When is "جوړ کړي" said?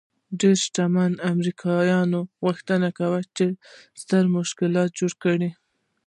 4.99-5.49